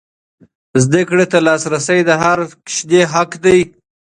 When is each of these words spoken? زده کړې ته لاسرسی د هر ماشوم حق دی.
زده 0.83 1.01
کړې 1.09 1.25
ته 1.31 1.37
لاسرسی 1.47 1.99
د 2.05 2.11
هر 2.23 2.37
ماشوم 2.47 3.09
حق 3.13 3.31
دی. 3.43 3.59